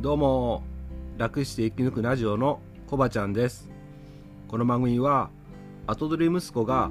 [0.00, 0.62] どうも
[1.18, 3.70] 楽して生き抜くラジオのコバちゃんです。
[4.48, 5.28] この番組は
[5.86, 6.90] 後取り息子が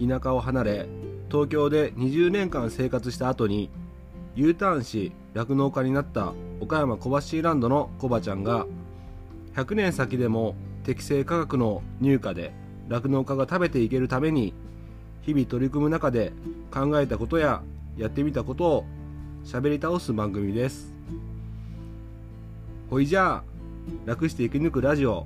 [0.00, 0.88] 田舎を離れ
[1.30, 3.70] 東京で20年間生活した後に
[4.34, 8.66] U ターンし酪農家になった岡山小橋ランドのコバちゃんが
[9.54, 12.52] 100年先でも適正価格の入荷で
[12.88, 14.52] 酪農家が食べていけるために
[15.22, 16.32] 日々取り組む中で
[16.72, 17.62] 考えたことや
[17.96, 18.84] やってみたことを
[19.44, 20.99] 喋り倒す番組です。
[22.90, 23.44] ほいじゃあ
[24.04, 25.24] 楽して生き抜くラジオ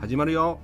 [0.00, 0.60] 始まるよ。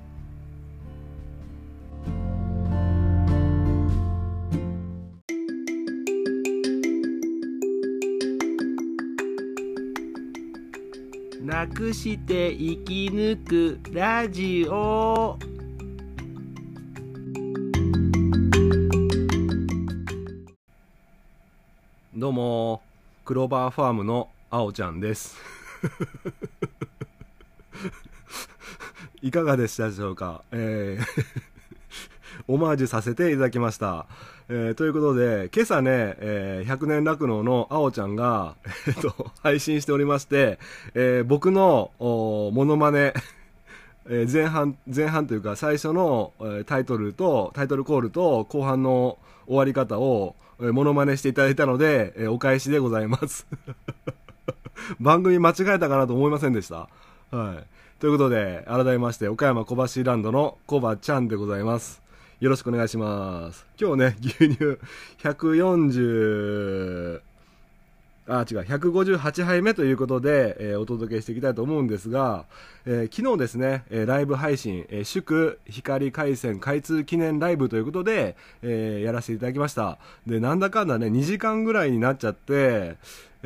[11.45, 15.37] 楽して生き抜くラジオ。
[22.15, 22.83] どうも
[23.25, 25.56] クローバーファームのあおちゃんです。
[29.23, 30.43] いかがでしたでしょうか？
[30.53, 31.07] えー
[32.49, 34.07] オマージュさせていただきました。
[34.49, 38.55] えーということで、今朝ね、えー100年酪農のあおちゃんが、
[38.87, 40.59] えっと、配信しておりまして、
[40.95, 43.15] えー僕の、おモノマネ、
[44.09, 53.47] えー前半、前半というか最初の、えータイトルと、タイトルコールと後半の終わり方を、えーモノマネしていただいたので、えーお返しでございます。
[55.01, 56.89] 番組間違えたかなと思いませんでした。
[57.31, 57.65] はい。
[57.99, 62.03] ということで、改めまして、岡山小橋ランドのコバちゃんでございます。
[62.41, 63.67] よろしくお願いします。
[63.81, 64.79] 今日ね、牛乳
[65.23, 67.21] 140、
[68.29, 72.45] あ、違う、158杯目ということで、えーお届けしていきたいと思うんですが、
[72.85, 79.99] えー昨日ですね、えーライブ配信、え祝光回線開通記念ライブということで、えやらせていただきました。
[80.27, 82.97] で、なんだかんだね、2時間ぐらいになっちゃって、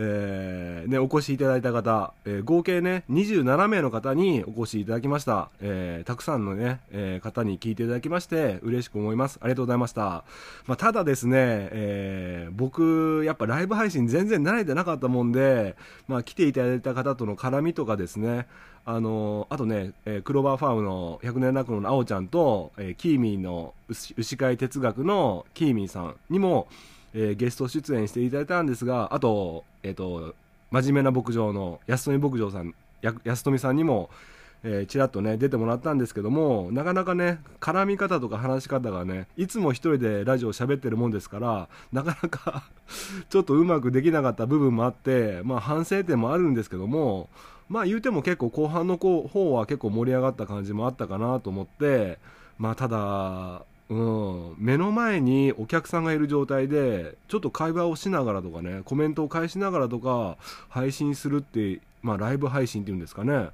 [0.02, 5.50] えーね、お越しいただいた方、えー合計ね、27名の方にお越しいただきました。
[5.60, 9.38] えーたくさんのね、え方に聞いていただきまして、嬉しく思います。
[9.42, 10.24] ありがとうございました。
[10.66, 11.36] まあ、ただですね、
[11.72, 15.76] え僕、やっぱライブ配信全然慣れてなかったもんで、
[16.08, 18.46] まあ、来ていただいた方との絡みとかですね、
[18.86, 26.68] あのあとね、えークローバーファームの100年落語のあおちゃんと、えキーミーの牛飼い哲学のキーミーさんにも、
[27.14, 30.34] えーゲスト出演していただいたんですが、あと、えっ、と、
[30.70, 32.74] 真面目な牧場の安富牧場さん、
[33.24, 34.10] 安富さんにも、
[34.62, 42.64] えーちらっとね、出てもらったんですけども、なかなかね、絡み方とか話し方がね、いつも一人でラジオ喋ってるもんですから、なかなか
[43.30, 47.28] ちょっとうまくできなかった部分もあって、まあ反省点もあるんですけども、
[47.68, 52.18] まあ言うても結構後半の方は結構盛り上がった感じもあったかなと思って、
[52.58, 60.36] まあただ、うん、目の前にお客さんがいる状態で、ちょっと会話をしながらとかね、コメントを返しながらとか、
[60.68, 63.48] 配信するって、まあライブ配信っていうんですかね。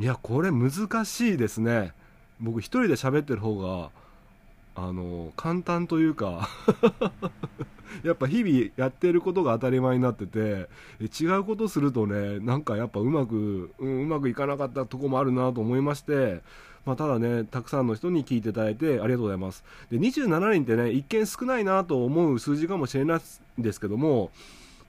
[0.00, 1.92] いや、これ難しいですね。
[2.40, 3.90] 僕一人で喋ってる方が、
[4.74, 6.48] あの、簡単というか、
[8.02, 10.68] やっぱ日々やってることが当たり前になってて、
[11.00, 16.42] 違うことするとね、なんかやっぱうまく、うんうまくいかなかったとこもあるなと思いまして、
[16.86, 19.64] まあ、ただね、たくさんの人に聞いていただいてありがとうございます。
[19.90, 24.30] で、27人ってね、一見少ないなと思う数字かもしれないんですけども、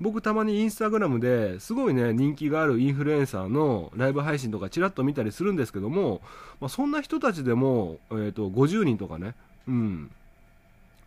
[0.02, 6.22] 僕たまにインスタグラムですごいね、人気があるインフルエンサーのライブ配信とかちらっと見たりするんですけども、
[6.62, 9.36] まあ、そんな人たちでも、えっ、と、50人とかね、
[9.68, 10.12] うん、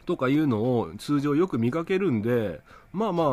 [0.04, 2.60] とかいうのを通常よく見かけるんで、
[2.92, 3.26] まあまあ、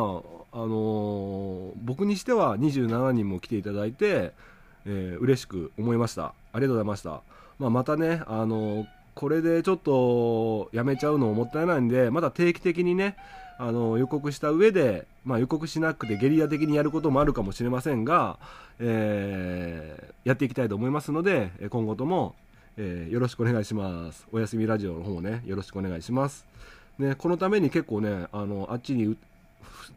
[0.52, 4.32] あのー僕にしては27人も来ていただいて、
[4.86, 6.32] えー嬉しく思いました。
[6.52, 7.20] ありがとうございました。
[7.60, 13.16] まあ、またね、あのこれでちょっとやめちゃうのももったいないんで、まだ定期的にね、
[13.58, 18.38] あの予告した上で、まあ、予告しなくてゲリラ的にやることもあるかもしれませんが、
[18.80, 22.34] えーやっていきたいと思いますので、今後とも、
[22.78, 24.26] えーよろしくお願いします。
[24.32, 26.46] おやすみラジオの方もね、よろしくお願いします。
[26.98, 29.18] ね、このために結構ね、あのあっちに、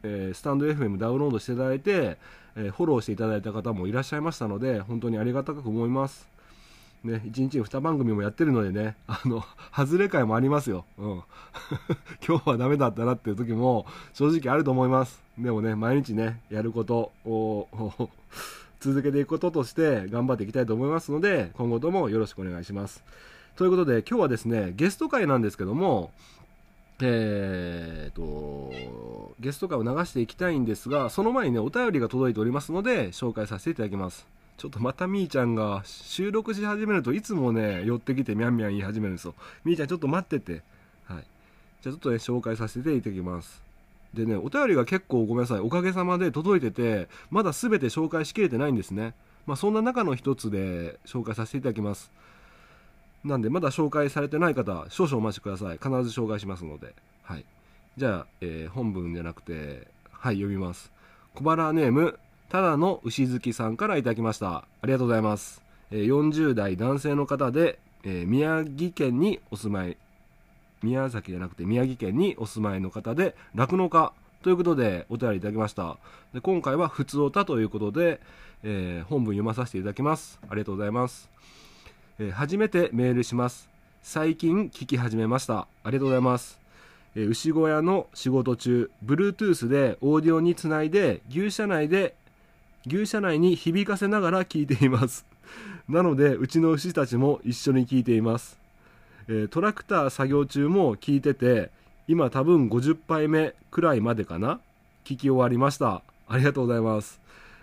[0.04, 2.18] えースタンド FM ダウンロードしていただいて、
[2.58, 6.33] えーフォローしていただいた方もいらっしゃいましたので、本当にありがたく思います。
[7.04, 9.44] ね、1日に2番組もやってるのでね、あの、
[9.76, 10.86] 外れ会もありますよ。
[10.98, 11.24] うん。
[12.26, 15.22] 今日はダメだったなっていう時も正直あると思います。
[15.38, 18.10] でもね、毎日ね、やることを
[18.80, 23.04] 続けていくこととして頑張っていきたいと思いますので、今後ともよろしくお願いします。
[23.56, 26.12] ということで、今日はですね、ゲスト会なんですけども、
[27.02, 28.72] えーと、
[29.40, 34.26] ゲスト会を流していきたいんですが、その前にね、お便りが届いておりますので、紹介させていただきます。
[34.64, 39.36] ちょっとまたみーちゃんが収録し始めるといつもね、寄ってきてみゃんみゃん言い始めるんですよ。
[39.66, 40.62] みーちゃんちょっと待ってて。
[41.04, 41.26] はい。
[41.82, 43.62] じゃあちょっとね、紹介させていただきます。
[44.14, 49.16] でね、お便りが結構ごめんなさい、おかげさまで届いてて、まだ全て紹介しきれてないんですね。
[49.46, 52.10] まあ、そんな中の一つで紹介させていただきます。
[53.26, 55.78] なんで、まだ紹介されてない方、少々お待ちください。
[55.78, 56.96] 必ず紹介しますので。
[57.24, 57.44] はい。
[57.98, 60.90] じゃあ、えー、本文じゃなくて、はい、読みます。
[61.36, 62.18] 小腹ネーム、
[62.54, 64.58] ただの牛月さんからいただきました。
[64.58, 65.64] ありがとうございます。
[65.90, 69.98] えー、40代男性の方で、えー、宮城県にお住まい、
[70.84, 74.14] 宮崎じゃなくて宮城県にお住まいの方で、酪農家
[74.44, 75.98] ということでお便りいただきました。
[76.36, 78.22] で今回は普通おたということで、
[78.62, 80.40] えー、本文読まさせていただきます。
[80.48, 81.32] ありがとうございます。
[82.20, 83.68] えー、初めてメールします。
[84.04, 85.68] 最近聞き始めました。
[85.84, 86.60] ありがとうございます。
[87.16, 92.14] えー、牛小屋の仕事中、Bluetooth でオーディオにつないで牛舎内で
[92.86, 95.26] 牛舎内に響かせながら聞いています。
[95.88, 98.58] なので、うちの牛たちも一緒に聞いています。
[99.28, 101.72] え、トラクター作業中も聞いてて、
[102.08, 104.60] 今多分50杯目くらいまでかな？
[105.06, 106.02] 聞き終わりました。
[106.28, 107.22] ありがとうございます。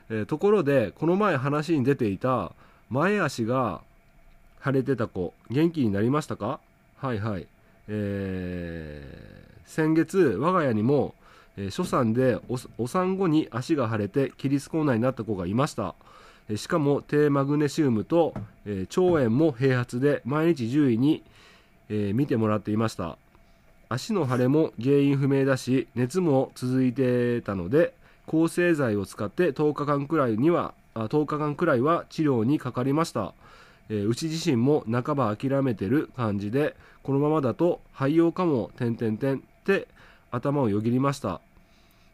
[0.08, 2.52] え、ところで、この前話に出ていた、
[2.88, 3.82] 前足が
[4.64, 6.60] 腫れてた子、元気になりましたか？
[6.96, 7.46] はいはい。
[7.88, 11.14] えー、先月、我が家にも、
[11.60, 12.38] えー、初産で
[12.78, 15.94] お産後に足が腫れてキリスコーナーになった子がいました。
[16.48, 18.34] えー、しかも低マグネシウムと、
[18.64, 21.22] えー、腸炎も併発で毎日獣医に、
[21.92, 23.18] え見てもらっていました。
[23.88, 27.92] 足の腫れも原因不明だし、熱も続いてたので、
[28.26, 33.34] 抗生剤を使って10日間くらいには、あ10日間くらいは治療にかかりました。
[33.88, 39.88] えー、うち自身も半ば諦めてる感じで、このままだと廃用かも、点々点って
[40.30, 41.40] 頭をよぎりました。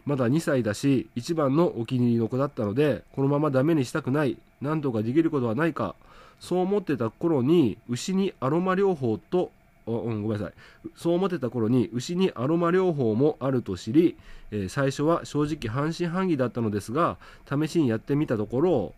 [0.06, 5.94] まだ2歳だし、一番のお気に入りの子だったので、このままダメにしたくない、なんとかできることはないか、
[6.40, 9.50] そう思ってた頃に、牛にアロマ療法と
[9.86, 10.54] うん、ごめんなさい。
[10.96, 14.16] そう思ってた頃に、牛にアロマ療法もあると知り、
[14.50, 17.18] えー、最初は正直半信半疑だったのですが、
[17.48, 18.94] 試しにやってみたところ、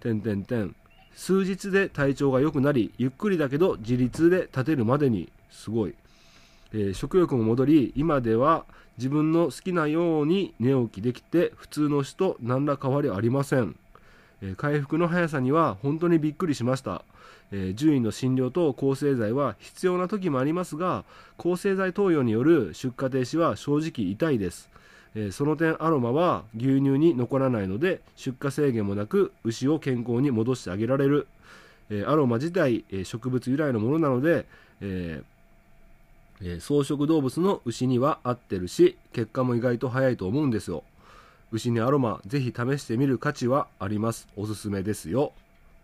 [0.00, 0.76] 点点点、
[1.14, 5.94] 数日で体調が良くなり、ゆっくりだけど自立で立てるまでに、すごい。
[6.72, 8.64] え、食欲も戻り、今では
[8.98, 13.76] 自分の好きなように寝起きできて、普通の人と何ら変わりありません。
[14.56, 17.04] 回復の速さには本当にびっくりしました。
[17.50, 21.04] えー、獣医の診療と抗生剤は必要な時もありますが
[21.36, 24.68] 抗生剤投与による出荷停止は正直痛いです、
[25.14, 31.26] え、その点アロマは牛乳に残らないので出荷制限もなく牛を健康に戻してあげられる、
[31.90, 34.46] え、アロマ自体、え植物由来のものなので、
[34.80, 35.22] え
[36.42, 40.84] え草食動物の牛には合ってるし結果も意外と早いと思うんですよ
[41.50, 45.32] 牛にアロマぜひ試してみる価値はありますおすすめですよ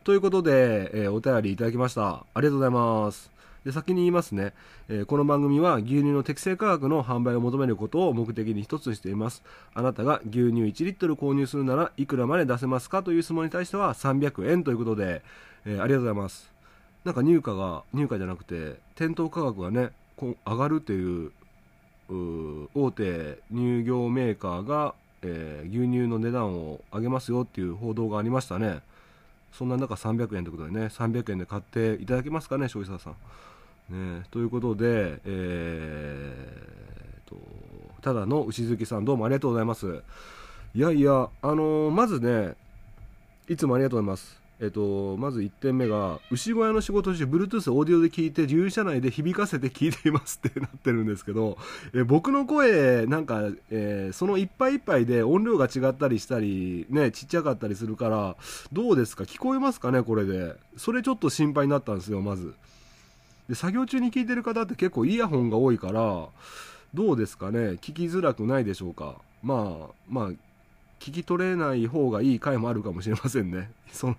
[0.05, 2.11] ということで、えー、お便りいただきました。
[2.11, 3.31] ありがとうございます。
[3.65, 4.53] で先に言いますね、
[4.91, 9.43] えー、この番組は牛乳の適正価格の販売を求めることを目的に一つにしています。
[9.73, 13.03] あなたが牛乳1リットル購入するならいくらまで出せますか？
[13.03, 15.23] という質問に対しては300円ということで、
[15.65, 16.53] えー、ありがとうございます。
[17.07, 21.33] なんか入荷が、入荷じゃなくて、店頭価格がね、上がるという
[22.75, 28.81] 大手乳業メーカーが、えー、牛乳の値段を上げますよっていう報道がありましたね。
[29.53, 33.15] そんな中300円ということでね、300円で買っていただけますかね、消費者さん。
[34.19, 37.37] ね、ということで、えー、と、
[38.03, 40.03] ただの牛月さんどうもありがとうございます。
[40.75, 42.55] いやいや、あのー、まずね、
[43.49, 44.44] いつもありがとうございます。
[44.61, 51.59] えっと、まず1点目が、牛小屋の仕事中、Bluetooth オーディオで聞いて、牛舎内で響かせて聞いていますってなってるんですけど、
[51.93, 58.37] え僕の声、なんか、えー、そのいっぱいいっぱいで音量が違ったりしたり、ね、ちっちゃかったりするから、
[58.73, 59.25] どうですか？
[59.25, 60.03] 聞こえますかね？
[60.05, 60.55] これで。
[60.77, 62.55] それちょっと心配になったんですよ、まず。
[63.49, 66.29] で、作業中に聞いてる方って結構イヤホンが多いから、
[66.95, 67.59] どうですかね？
[67.73, 69.17] 聞きづらくないでしょうか？
[69.43, 70.31] まあ、まあ、
[71.05, 73.71] 聞き取れない方がいい回もあるかもしれませんね。
[73.93, 74.17] その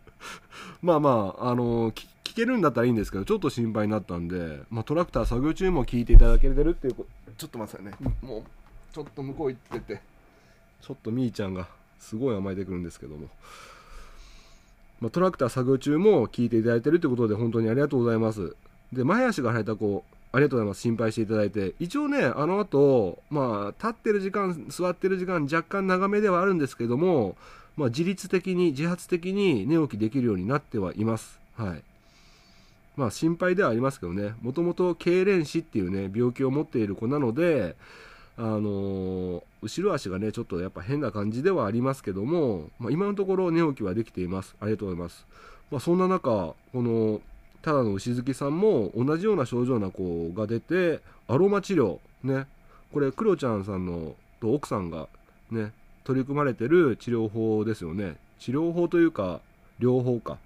[0.80, 8.16] まあまあ、あの聞、聞けるんだったらいいんですけど、ちょっと心配になったんで、まあ、トラクター作業中も聞いていただけてるっていうこと、ちょっと待ってくださいね。
[8.22, 8.42] もう、
[8.94, 10.00] ちょっと向こう行ってて、
[10.80, 11.68] ちょっとみーちゃんが
[11.98, 13.28] すごい甘えてくるんですけども。
[15.02, 18.56] まあ、トラクター作業中も聞いていただいてるってことで本当にありがとうございます。
[18.90, 20.02] で、前足が生えた子、
[20.36, 20.82] ありがとうございます。
[20.82, 21.74] 心配していただいて。
[21.80, 27.36] 一応ね、あの後、まあ、立ってる時間、座ってる時間、若干長めではあるんですけども、
[27.78, 31.40] まあ、自律的に、自発的に寝起きできるようになってはいます。
[31.56, 31.82] はい。
[32.96, 37.74] まあ、心配ではありますけどね、もともと痙攣死っていうね、病気を持っている子なので、
[38.36, 44.54] あのー、後ろ足がね、ちょっとやっぱ変な感じではありますけども、まあ、今のところ寝起きはできています。
[44.60, 45.26] ありがとうございます。
[45.70, 47.22] まあ、そんな中、この、
[47.66, 52.46] ただの牛月さんも同じような症状な子が出て、アロマ治療、ね、
[52.92, 55.08] これクロちゃんさんのと奥さんが
[55.50, 55.72] ね
[56.04, 58.18] 取り組まれてる治療法ですよね。
[58.38, 59.40] 治療法というか
[59.80, 60.38] 療法か。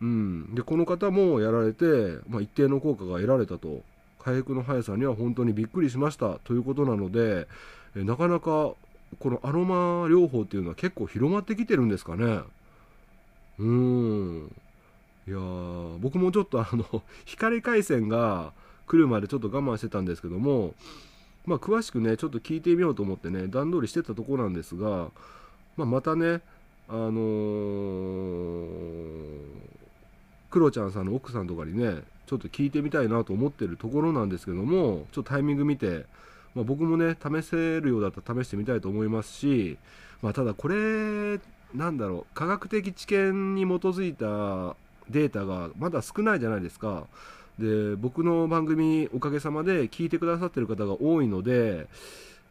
[0.00, 0.54] うん。
[0.54, 1.84] でこの方もやられて、
[2.28, 3.82] まあ、一定の効果が得られたと。
[4.20, 6.38] 回復の速さには本当にびっくりしました。
[6.44, 7.48] ということなので
[7.96, 8.76] えなかなかこ
[9.24, 12.24] のアロマ療法っていうのは結構広まってきてるんですかね。
[13.58, 13.64] うー
[14.44, 14.52] ん。
[15.26, 15.38] いや
[16.00, 18.52] 僕もちょっとあの 光回線が
[18.86, 20.74] 来るまでちょっと我慢してたんですけども
[21.46, 25.10] まあ詳しくねちょっと聞いてみようと思ってね段取りしてたとこなんですが、
[25.76, 26.40] まあ、またね
[26.88, 29.38] あのー、
[30.50, 36.06] クロちゃんさんの奥さんとかにねちょっと聞いてみたいなと思ってるところなんですけどもちょっとタイミング見て、
[36.54, 39.78] まあ、僕もね試せるようだったら試してみたいと思いますし、
[40.20, 41.40] まあ、ただこれ
[41.74, 44.76] なんだろう科学的知見に基づいた
[45.12, 47.06] データがまだ少ないじゃないですか。
[47.58, 51.86] で僕の番組おかげさまで聞いてくださってる方が多いので、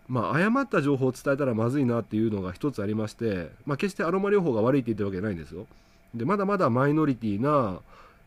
[0.08, 5.68] まあ、誤った情報を伝えたらまずいなっていうのが一つありまして、まあ、決してアロマ療法が悪いって言ってるわけじゃないんですよ。
[6.14, 7.80] でまだまだマイノリティな、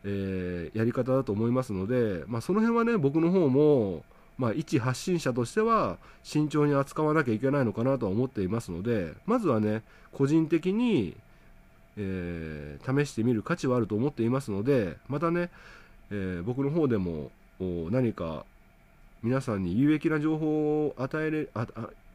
[0.03, 4.03] えー、やり方だと思いますので、まあ、その辺はね僕の方も、
[4.37, 11.15] まあ、一発信者としては慎重に扱わなきゃいけないのかなとは思っていますのでまずはね個人的に、
[11.97, 15.49] えー、試してみる価値はあると思っていますのでまたね、
[16.11, 18.45] えー、僕の方でも何か
[19.23, 21.67] 皆さんに有益な情報を与えれあ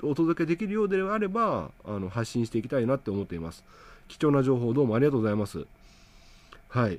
[0.02, 3.64] お届けできるようであればあの発信していきたいなって思っています。
[4.08, 5.66] 貴重な情報どうもありがとうございます。
[6.68, 6.98] はい。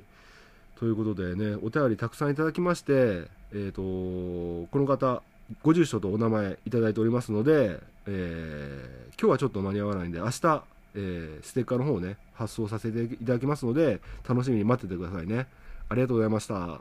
[0.78, 5.22] ということでねお便りたくさんいただきましてえっ、ー、とこの方
[5.62, 15.46] ご住所とお名前いただいておりますので、えー、今日はちょっと間に合わないんで明日、えー、ステッカーの方をね発送させていただきますので楽しみに待っててくださいね
[15.88, 16.80] ありがとうございました。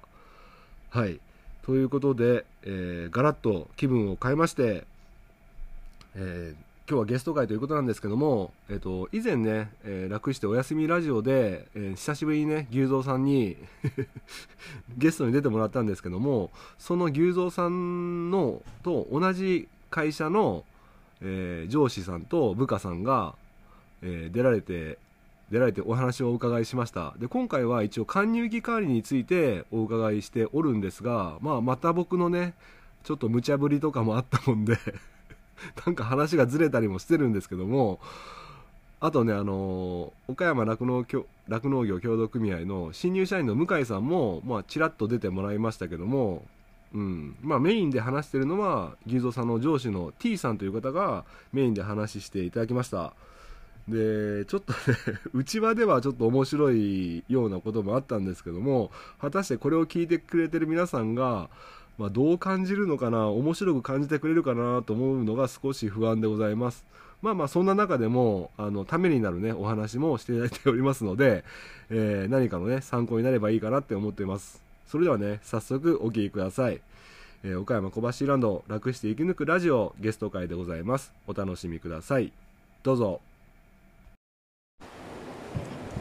[0.89, 1.20] はい。
[1.63, 4.86] ということで、えー、ガラッと気分を変えまして、
[6.15, 13.58] えー、今日はゲスト会ということなんですけども、えっ、と、以前ね、えー、楽してお休みラジオで、えー、久しぶりにね、牛蔵さんに
[14.98, 20.63] ゲストに出てもらったんですけども、その牛蔵さんの、と同じ会社の、
[21.22, 23.36] え上司さんと部下さんが、
[24.01, 24.98] え出られて
[25.51, 27.13] 出られてお話をお伺いしました。
[27.20, 32.53] で今回は一応搬入期管理についてお伺いしておるんですが、まあ、また僕のね
[33.03, 34.77] ちょっと無茶ぶりとかもあったもんで
[35.86, 38.00] なんか話がずれたりもしてるんですけども
[39.01, 41.05] あとねあの岡山酪農
[41.50, 46.46] 酪農業協同組合の新入社員の向井さんも、まあ、ちらっと出てもらいましたけども
[46.93, 47.36] うん。
[47.41, 53.13] まあ、メインで話してるのは牛蔵さんの上司の T さんという方がメインで話していただきました。
[53.88, 54.77] でちょっとね
[55.33, 61.50] 内輪ではちょっと面白いようなこともあったんですけども果たしてこれを聞いてくれてる皆さんが、
[61.97, 66.85] まあ、どう感じるのかな面白く感じてくれるかなと思うのが少し不安でございます。
[67.21, 71.43] まあまあそんな中でもあのためになるねお話もしていただいておりますので、
[71.91, 74.63] えー、何かのね参考になればいいかなって思っています。
[74.88, 76.81] それではね早速お聴きください。
[77.43, 81.13] えー、岡山小橋ランド楽して生き抜くラジオゲスト会でございます。
[81.27, 82.31] お楽しみください。
[82.83, 83.30] どうぞ。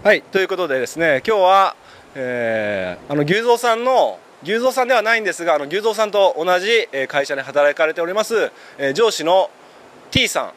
[0.02, 1.76] はいということでですね今日は、
[2.14, 9.50] えー、あの牛蔵さんの牛蔵さんではないんですがあの牛蔵さんと同じ会社で働かれております、えー、上司の
[10.10, 10.52] T さん。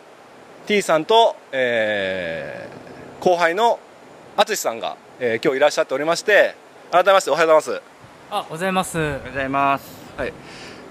[0.66, 3.82] T さんと、えー、後輩の
[4.38, 6.56] 淳さんが、えー、今日いらっしゃっておりまして
[6.90, 7.82] 改めましておはようございます。
[8.32, 8.98] あおはようございます。
[8.98, 9.86] おはようございます。
[10.16, 10.34] はい。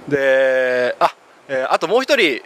[0.09, 1.14] であ、
[1.49, 2.42] えー、あともう一人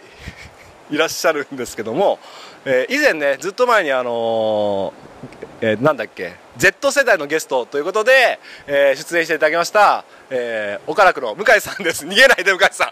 [0.89, 2.17] いらっしゃるんですけども、
[2.63, 4.93] えー、以前ねずっと前にあの
[5.61, 12.05] えー、なんだっけ？Z 世代のゲストということで、えー、出演していただきました、えー、岡楽の向井さんです。
[12.05, 12.91] 逃げないで向井さん。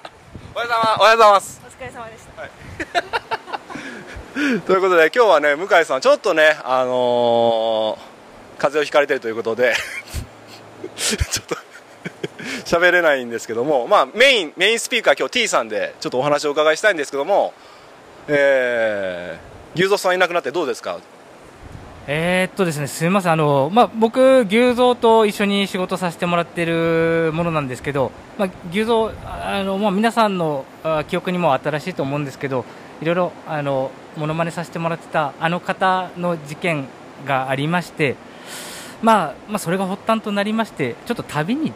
[0.56, 1.62] おはようございます。
[1.66, 2.52] お疲れ様でした、はい、
[4.62, 9.76] ということで今日はね向井さんちょっとねあのー、風邪をひかれてるということで
[10.96, 11.56] ちょっと
[12.78, 17.54] 喋れないんですけども、まあ、メインメインスピーカー今日 T さんでちょっとお話をお伺いしたいんですけども
[18.28, 20.98] えー、牛蔵さんいなくなってどうですか？
[22.08, 30.66] えー、っとですね、すみません、あのまあ、僕、牛蔵と一緒に仕事させてもらってるものなんですけど、まあ、牛蔵、あのまあ、皆さんの
[31.08, 32.64] 記憶にも新しいと思うんですけど、
[33.02, 36.86] いろいろあのものまねさせてもらってたあの方の事件
[37.26, 38.16] がありまして、
[39.02, 41.74] まあまあ、それが発端となりまして、ちょっと旅に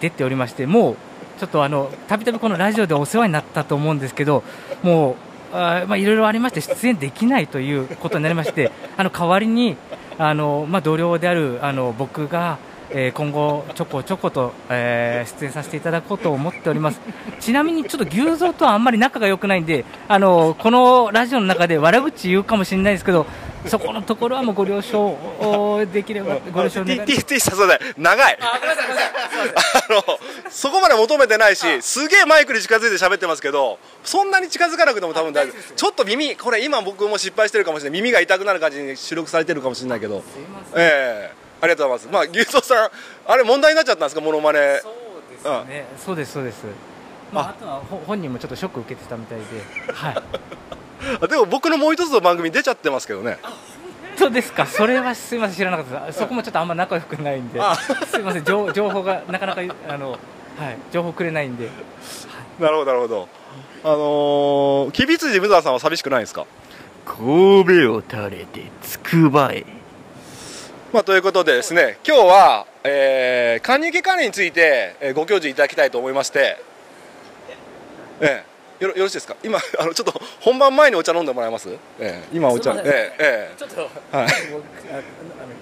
[0.00, 0.96] 出ておりまして、もう
[1.38, 4.42] ちょっとあのたびたびこのラジオでお世話になったと思うんですけど、
[4.82, 9.76] もうあまあ、いろいろありまして出演できないということになりまして あの代わりに
[10.18, 12.58] あの、まあ、同僚であるあの僕が
[12.90, 17.00] えー、今後、ちょこちょこと、えー、出演させていただこうと思っております。
[17.38, 23.26] ちなみに、ちょっと牛蔵とはあんまり仲が良くないんで、あのこのラジオの中で悪口言うかもしれないですけど、
[23.68, 27.24] そこのところはもうご了承できれば、ご了承願います。
[27.24, 27.58] T さん、
[27.96, 28.38] 長い。
[28.40, 29.82] あ、ごめんなさい、ごめんなさい。
[29.88, 30.18] あの、
[30.50, 35.74] そこまで求めてないし、すげえマイクに近づいて喋ってますけど、そんなに近づかなくても多分大丈夫。
[35.74, 38.00] ちょっと耳、これ今僕も失敗してるかもしれない。
[38.00, 40.22] 耳が痛くなる感じに収録されてるかもしれないけど。
[40.22, 40.82] すいません。
[40.82, 42.12] ええーありがとうございます。
[42.12, 42.90] まあ、牛蔵さん、
[43.26, 44.80] あれ問題になっちゃったんですか、モノマネ。
[44.80, 44.94] そう
[45.28, 45.86] ですね。
[45.92, 46.64] うん、そうです、そうです。
[47.32, 49.92] まあ、あとは本人もちょっとショック受けてたみたいで。
[49.92, 50.14] はい。
[51.28, 53.38] でも、僕のもう一つの番組出ちゃってますけどね。
[53.42, 54.66] 本当ですか。
[54.66, 57.60] それはすみません、知らなかったそこもちょっとあんま仲良くないんで。
[58.10, 60.18] すみません、情情報がなかなか、あの、はい、
[60.90, 61.66] 情報くれないんで。
[61.66, 61.70] は
[62.58, 63.28] い、なるほど、なるほど。
[63.84, 66.46] あのー、吉備辻無沢さんは寂しくないですか？
[67.06, 69.64] 神戸を垂れてつくばえ。
[70.92, 76.58] まあ、ということでですね今日は、えー、加入期管理について、えー、ご教授いただきたいと思いまして、
[78.20, 79.36] えー、よろよろしいですか？
[79.42, 81.68] 今 あのちょっと本番前にお茶飲んでもらえます、
[81.98, 82.72] えー、今お茶。
[82.72, 82.82] えー、
[83.18, 84.28] えー、ちょっとはい。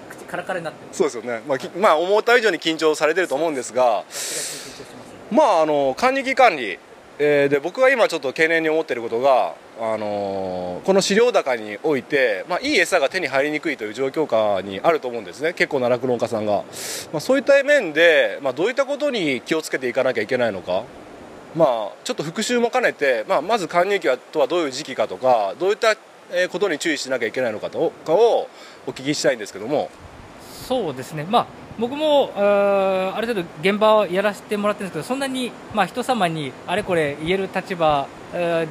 [0.09, 4.03] 口カラカラになってそうですよね、まあ、まあ思った以上に緊張されてると思うんですが
[5.31, 6.77] まああの管理期管理
[7.19, 15.53] えー、で僕が今ちょっと懸念に思っていることが、あのー、この飼料高において、まあ、いい餌が手に入りにくいという状況下にあると思うんですね。
[15.53, 16.57] 結構な酪農家さんが、
[17.11, 20.83] まあ、そういった面で、まあ、どういったことに気をつけていかなきゃいけないのか、
[21.55, 25.95] まあ、ちょっと復習も兼ねて、まあ、まず貫入期とはどういう時期かとかどういった
[26.49, 28.49] ことに注意しなきゃいけないのかとかを
[28.85, 29.89] お聞きしたいんですけども。
[30.67, 31.47] そうですね、まあ
[31.79, 38.07] 僕もあある程度現場をやらせてもらってるんですけどそんなに、まあ、人様にあれこれ言える立場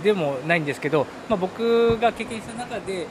[0.03, 3.07] でもないんですけど、まあ、僕が経験した中で、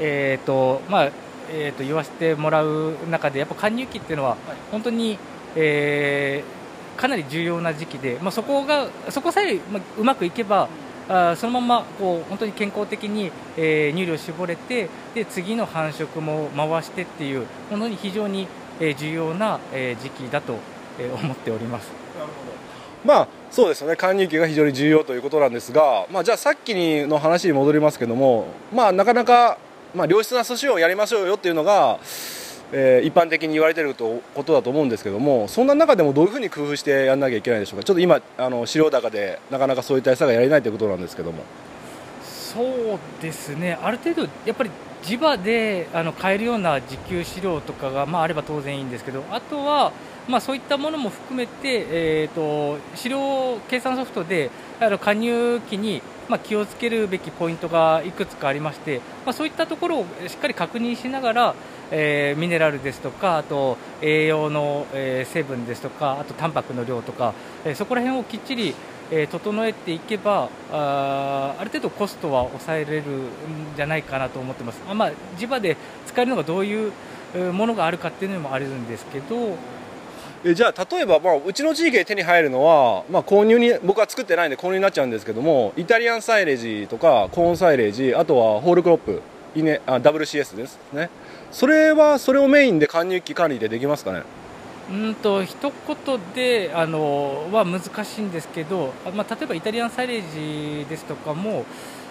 [0.00, 1.10] えーとまあ
[1.52, 4.36] えー、と言わせてもらう中でやっぱ加入期っていうのは
[4.70, 5.18] 本当に、
[5.56, 6.59] えー、
[7.00, 10.68] かなり重要な時期で、まあ、そこがそこさえ、まあ、うまくいけば
[11.08, 18.46] あそのままこう本当に健康的に、えー、乳量を絞れてで次の繁殖も回してっていう本当に非常に
[18.80, 20.56] え重要な、え時期だと、
[20.98, 21.92] え思っております。
[22.18, 22.60] なるほど
[23.02, 29.56] まあそうですよね貫入期が非常に重要ということなんですが、まあ、じゃあさっきの話に戻りますけども、まあ、なかなか、
[29.94, 31.98] まあ、良質な寿司をやりましょうよっていうのが、
[32.72, 37.84] えー、一般的に言われていることだと思うんですけどもそんな中でもどういうふうに工夫してやらなきゃいけないでしょうか？
[37.84, 41.42] ちょっと今あの飼料高でなかなかそういった餌がやれないということなんですけども。
[42.22, 43.78] そうですね。
[43.80, 44.70] ある程度やっぱり
[45.02, 49.92] 地場であの買えるような自給飼料とかが、まあ、あれば当然いいんですけどあとは、
[50.28, 61.54] まあ、そういったものも含めて、えーと、飼料計算ソフトであの加入期に、まあ、気をつけるべきポイントがいくつかありまして、まあ、そういったところをしっかり確認しながら、
[61.90, 68.74] えー、ミネラルですとかあと栄養の、えー、成分ですとかあとタンパクの量とか、えー、そこら辺をきっちり
[69.12, 73.26] えー、整えていけばあある程度コストは抑えれるん
[73.76, 75.76] じゃないかなと思ってます、あまあ、地場で
[76.06, 76.92] 使えるのがどういう
[77.52, 79.56] ものがあるかっていうのもあるんですけど。
[80.42, 89.20] えじゃあ例えば、まあ、うちの地域で手に入るのは、まあ、購入に僕は作ってないんで購入になっちゃうんですけどもイタリアンサイレージとかコーンサイレージあとはホールクロップ。
[89.54, 91.10] イネあ WCS ですね。
[91.50, 94.22] それはそれをメインで貫入期管理でできますかね？
[94.90, 101.64] うんと一言であのは難しいんですけど、まあ、例えばイタリアンサイレージですとかも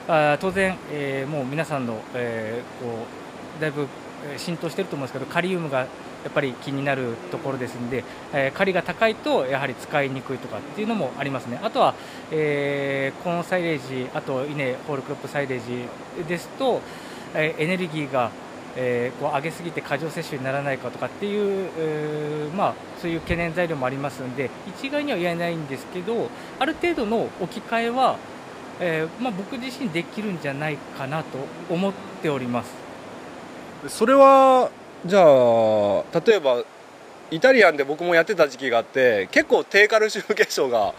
[0.08, 3.06] あ当然、えー、もう皆さんの、えー、こ
[3.58, 3.88] うだいぶ
[4.38, 5.86] 浸透してると思うんですけどカリウムがや
[6.30, 11.96] っぱり気になるところですので、えー、カリが高いとやはり使いにくいとかっていうのもありますね、あとは、
[12.32, 15.86] えー、コーンサイレージ、あと稲ホールクロップサイレージ
[16.28, 16.82] ですと、
[17.36, 18.32] え、エネルギーが
[18.76, 28.18] え、こう上げすぎて過剰摂取にならないかとかっていう、えー、まあ、そういう懸念材料もありますので一概には言えないんですけどある程度の置き換えは、
[28.80, 31.38] えー、まあ、僕自身できるんじゃないかなと
[31.70, 32.72] 思っております。
[33.88, 34.70] それは
[35.06, 35.24] じゃあ
[36.26, 36.64] 例えば
[37.32, 40.94] イタリアンで僕もやってた時期があって結構低カルシウム結晶が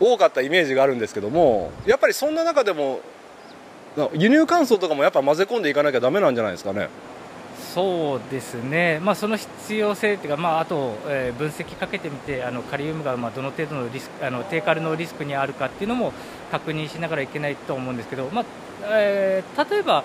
[0.00, 3.00] 多かったイメージがあるんですけどもやっぱりそんな中でも
[4.14, 6.88] 輸入乾燥とかもやっぱ混ぜ込んでいかなきゃだめなんじゃないですかね。
[7.74, 16.14] そうですね、まあ、その必要性というか、まあ、あと、えー、分析かけてみて、あのカリウムがまあどの程度のリスクあの低カルのリスクにあるかっていうのも
[16.50, 18.44] 確認しながらいけないと思うんですけど、まあ
[18.84, 20.04] えー、例えば、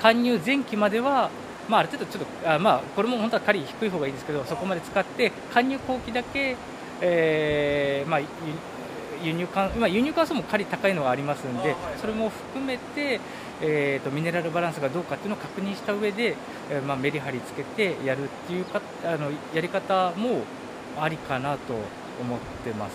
[0.00, 1.30] 搬入前期までは、
[1.68, 6.56] まあ、ある程度ちょっとあ、まあ、これも本当はカリ低い方がいいんですけど、そこまで使って、搬入後期だけ、
[7.00, 8.20] えーまあ、
[9.22, 13.20] 輸入関今輸入関数も仮高いのがありますんで、それも含めて、
[13.60, 16.36] えー、とミネラルバランスがどうかっていうのを確認した上で、
[16.70, 20.42] えーまあ、メリハリつけてやるっていうかあのやり方も
[21.00, 21.74] ありかなと
[22.20, 22.94] 思ってます。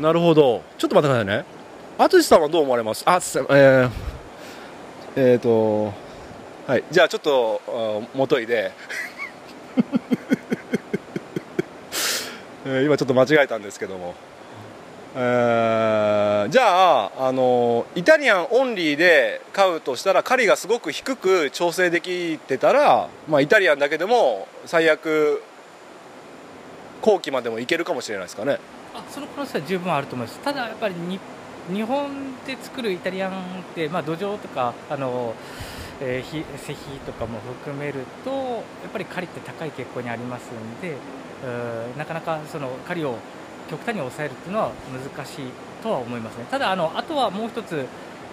[0.00, 0.62] なるほど。
[0.78, 1.44] ちょっと待ってくださいね。
[1.98, 3.02] 淳さんはどう思われます？
[3.06, 3.90] あすえー、
[5.16, 5.92] えーと
[6.66, 6.84] はい。
[6.90, 8.72] じゃあちょっとあ元いで。
[12.66, 14.14] えー今ちょっと間違えたんですけども、
[15.16, 25.42] えーじゃああのイタリアンオンリーで買うとしたら狩りがすごく低く調整できてたら、まあ、イタリアンだけでも最悪
[27.02, 28.58] 後期までもいけるかもしれないですかね。
[28.94, 31.20] あその可能性は十分あると思います、ただやっぱりに
[31.72, 33.34] 日本で作るイタリアンっ
[33.74, 35.34] て、まあ、土壌とかあの、
[36.00, 43.16] えーひ施肥とかも含めると、やっぱり狩りって高い傾向にありますんで、うーなかなかその狩りを
[43.70, 44.72] 極端に抑えるっていうのは
[45.16, 45.44] 難しい
[45.82, 47.86] とは思いますね、ただあの、あとはもう一つ、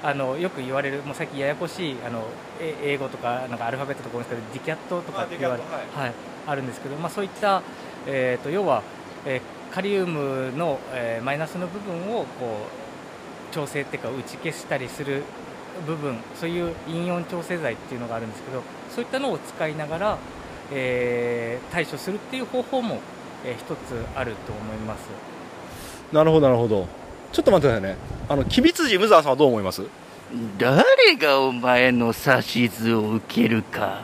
[0.04, 2.24] あのよく言われる、もう最近ややこしいあの
[2.60, 6.14] え英語とかなんかアルファベットとかですけど、ディキャットとかって言われあディキャットはい、
[6.48, 7.62] あるんですけど、まあ、そういった、
[8.06, 8.84] えー、と要は、
[9.26, 12.68] えーカリウムの、えーマイナスの部分をこ
[13.52, 15.24] う調整っていうか打ち消したりする
[15.86, 20.18] 部分そういう陰温調整剤っていうのがあるんですけどそういったのを使いながら、
[20.72, 23.02] えー対処するっていう方法も、
[23.46, 23.76] えー一つ
[24.16, 25.02] あると思います。
[26.12, 26.88] なるほどなるほど。
[27.32, 27.98] ちょっと待ってくださいね。
[28.30, 29.84] あの吉備辻無沢さんはどう思います？
[30.58, 30.84] 誰
[31.16, 34.04] がお前の指図を受けるか。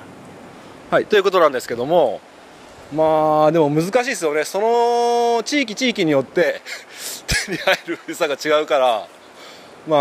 [0.90, 2.20] はいということなんですけども。
[2.94, 4.44] まあでも難しいですよね。
[4.44, 6.62] その地域地域によって
[7.48, 9.08] 手に入る餌が違うから
[9.88, 10.00] まあ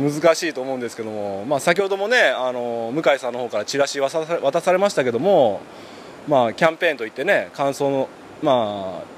[0.00, 5.60] 難しいと思うんですけども、まあ、先ほどもねあの向井さんの方からチラシ渡さ渡されましたけども、
[6.26, 8.08] まあ、キャンペーンといってね乾燥の
[8.42, 9.14] まあ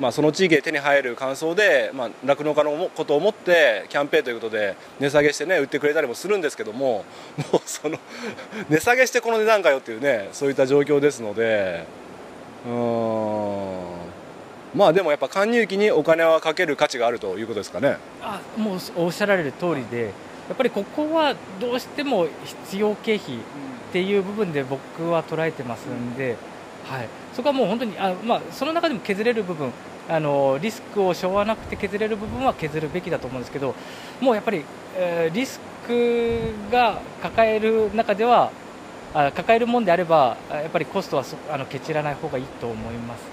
[0.00, 7.04] まあ、その地域で手に入る乾燥でまあ酪農、家のことを思ってキャンペーンということで値下げしてね売ってくれたりもするんですけども
[7.52, 7.98] もうその
[8.68, 11.84] 値下げしてこの値段かよっていうねそういった状況ですので
[12.66, 13.98] うーん。
[14.74, 17.96] まあでもやっぱ貫入期にお金はかける価値があるということですかね。
[18.22, 20.12] あもうおっしゃられる通りで
[20.48, 22.26] やっぱりここはどうしても
[22.66, 23.38] 必要経費っ
[23.92, 26.36] ていう部分で僕は捉えてますんで、
[26.88, 29.70] はい、そこはもう本当にあ、まあ、その中でも削れる部分
[30.08, 33.74] あのリスクを背負わなくて削れる部分は削るべきだと思うんですけど
[34.20, 34.64] もうやっぱり、
[34.96, 38.50] えーリスクが抱える中では
[39.14, 43.28] あ抱えるもんであればあやっぱりコストはそあのケチらない方がいいと思いますね。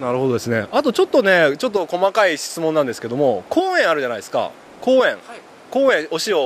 [0.00, 0.66] なるほどですね。
[0.70, 4.52] あとちょっとねちょっと細かい質問なんですけども公園あるじゃないですか。
[4.80, 5.18] 公園、
[5.70, 6.36] 公園お塩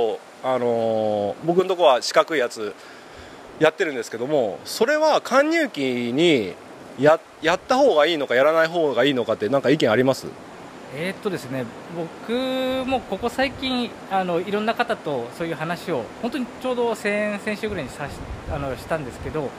[0.42, 2.74] あのー僕のとこは四角いやつ
[3.59, 6.55] やってるんですけどもそれは貫入期に
[6.99, 10.27] ややった方がいいのかやらない方がいいのかってなんか意見あります？
[10.95, 12.33] えーっとですね、僕
[12.87, 18.12] もここ最近あのいろんな方とそういう話を本当にちょうど先先週ぐらいにさし
[18.51, 19.51] あのしたんですけど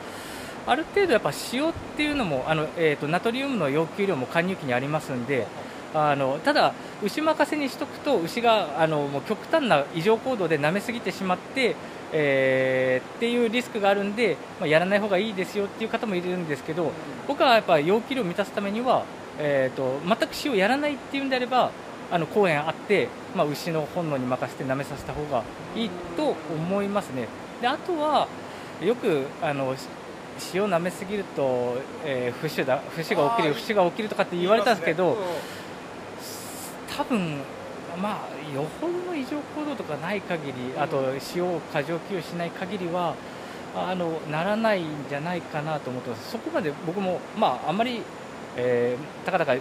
[0.65, 5.45] ある程度やっぱ塩っていうのもあの、えーっとナトリウムの要求量も貫入期にありますんで
[5.93, 6.73] あのただ
[7.03, 11.75] 牛任せにしとくと牛があのもう極端な異常行動で舐めすぎてしまって、
[12.11, 16.91] えーっていうリスクがあるんで、まあ、やらない方がいいですよっていう方もいるんですけど
[17.27, 19.03] 僕はやっぱ要求量を満たすためには
[19.39, 21.71] えー、と全く塩やらないっていうんであれば
[22.09, 25.43] あの公園あって、まあ、牛の本能に任せて舐めさせた方が
[25.75, 27.27] いいと思いますね。
[27.61, 28.27] であとは
[28.81, 29.87] よくあのし
[30.53, 35.17] 塩舐めすぎると、えー、節だ節が起きる節が起きるとかって言われたんですけど
[36.97, 37.37] 多分
[38.01, 41.03] まあよほどの異常行動とかない限りあと
[41.35, 43.13] 塩を過剰給与しない限りは
[43.75, 46.31] あのならないんじゃないかなと思ってます。
[46.31, 48.01] そこまで僕もまああんまり
[48.55, 49.59] えーたかだか、え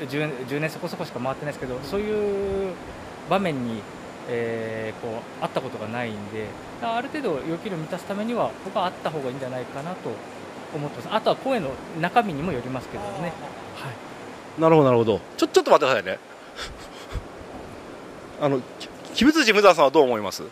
[0.00, 2.72] ー 10, 10年そこそこしか回ってないですけどそういう
[3.28, 3.82] 場面に、
[4.28, 6.46] えーこうあったことがないんで
[6.80, 10.10] ある程度要求量を満たすためには僕はあった方がいいんじゃないかなと
[10.74, 11.08] 思ってます。
[11.12, 13.32] あとは公園の中身にもよりますけどね、
[13.74, 13.90] は
[14.58, 15.20] い、なるほどなるほど。
[15.36, 16.35] ちょちょっと待ってくださいね
[18.40, 20.42] あのき木仏寺無沢さんはどう思います？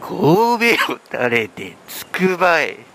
[0.00, 2.78] 神戸を垂れてつくばえ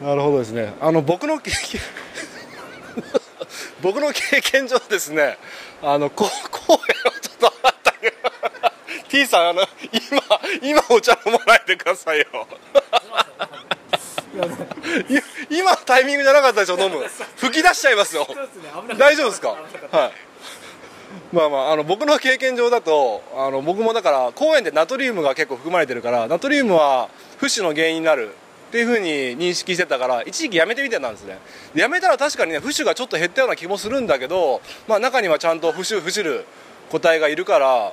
[0.00, 0.74] なるほどですね。
[0.80, 1.80] あの僕の経験
[3.82, 5.38] 僕の経験上ですね
[5.82, 6.80] あのこ公園を
[7.20, 8.16] ちょっとあったけど
[9.08, 12.24] T さんあの今今お茶飲まないでくださいよ。
[12.26, 13.79] い
[15.50, 17.04] 今のタイミングじゃなかったでしょ飲む。
[17.36, 18.26] 吹き出しちゃいますよ。
[18.98, 19.48] 大丈夫ですか？
[19.50, 19.56] は
[20.08, 20.12] い。
[21.32, 27.08] まあまああの僕の経験上だとあの僕もだから公園でナトリウムが結構含まれてるからナトリウムは
[27.40, 28.30] 浮腫の原因になる
[28.68, 31.38] っていうふうに認識してたから一時期やめてみてたんですね。
[31.74, 36.44] でやめたら確かにね浮腫がちょっと減ったような気もするんだけど、まあ、中にはちゃんと浮腫浮腫る
[36.90, 37.92] 個体がいるから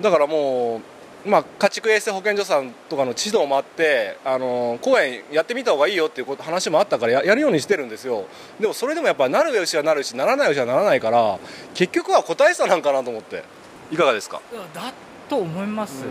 [0.00, 0.80] だからもう、
[1.24, 8.26] まあ、家畜衛生保健所さんとかの指導もあってあの公園やってみた方がいいよっていうこと話もあったからややるようにしてるんですよ。
[8.58, 11.38] でもそれでもやっぱなる牛はなるしならない牛はならないから
[11.74, 13.44] 結局は個体差なんかなと思って。
[13.90, 14.40] いかがですか？
[14.74, 14.92] だ
[15.28, 16.04] と思います、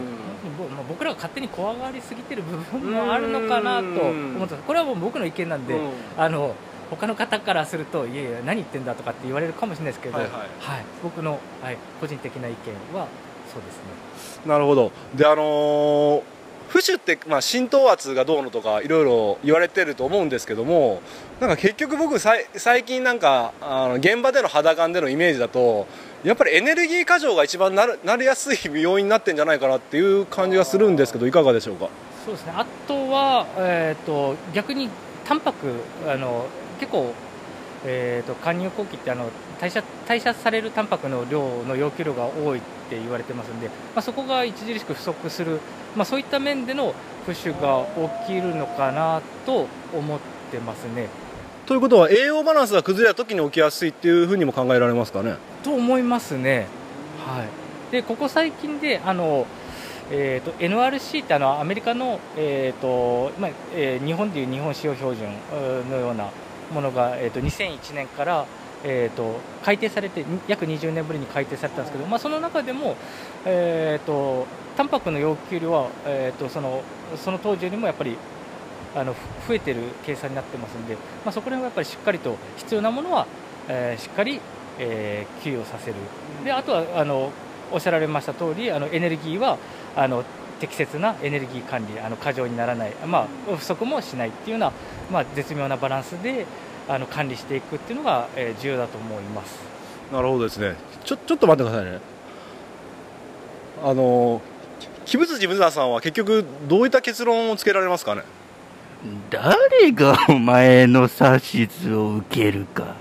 [0.88, 5.90] 僕らが勝手に怖がりすぎてる部分もあるのかなと思ってこれはもう僕の意見なんで、うん。
[6.18, 6.56] あの
[6.90, 10.32] 他の方からするといやいや何言ってんだとかって言われるかもしれないですけど、ははいい。
[10.32, 10.86] はい。
[11.04, 13.08] 僕の、はい、個人的な意見は
[13.54, 14.48] そうですね。
[14.48, 14.92] なるほど。
[15.16, 16.22] であのー
[16.72, 21.02] 浮腫って、まあ、浸透圧がどうのとかいろいろ言われてると思うんですけども
[21.42, 25.86] なんか結局僕さい最近なんかあの現場での肌感でのイメージだと
[26.24, 31.90] やっぱりエネルギー過剰が一番なるなりやすい要因になってんじゃないかなっていう感じがするんですけどいかがでしょうか？
[32.26, 32.54] そうですね。
[32.56, 34.88] あとは、えー、と逆に
[35.26, 35.74] タンパク
[36.08, 36.46] あの
[36.80, 37.14] 結構、
[37.86, 42.62] えー、と後期ってあの代謝代謝されるタンパクの量の要求量が多い
[42.92, 45.62] って言われてますんで、まあ、そこが著しく不足する、
[45.96, 46.94] まあ、そういった面での
[47.26, 47.86] プッシュが
[48.26, 50.20] 起きるのかなと思っ
[50.52, 51.08] てますね。
[51.66, 55.36] ということは栄養バランスが崩れた時に起きやすいっていうふうにも考えられますかね？
[55.64, 56.68] と思いますね。
[57.26, 57.48] はい、
[57.92, 59.46] でここ最近であの、
[60.10, 65.30] えー、と NRC ってあのアメリカの、えーとまあえー日本でいう日本使用標準
[65.90, 66.30] のような
[66.74, 68.46] ものが、えー、と2001年から、
[68.84, 72.96] えー、と改定されて約20年ぶりに改定されたんですけど、まあ、その中でも、
[73.46, 76.82] えー、とタンパクの要求量は、えー、とその
[77.16, 78.18] その当時よりもやっぱり
[78.96, 79.16] あの
[79.48, 83.28] 増えてる計算になってますんで、まあ、そこら辺はやっぱりしっかりと必要なものは、
[83.70, 84.42] えーしっかり、
[84.80, 85.96] えー給与させる。
[86.44, 87.32] であとはあの
[87.72, 89.58] おっしゃられました通りあのエネルギーは
[89.96, 90.24] あの
[90.60, 94.72] 適切なエネルギー管理あの過剰にならない、まあ、不足もしないっていうような、
[95.12, 96.46] まあ、絶妙なバランスで
[96.90, 99.60] あの管理していくっていうのが、えー重要だと思います。
[100.12, 100.76] なるほどですね。
[101.06, 102.00] ちょちょっと待ってくださいね。
[103.84, 104.42] あの
[105.06, 108.24] 木仏寺無惨さんは結局どういった結論をつけられますかね？
[109.32, 112.96] 誰がお前の指図を受けるか。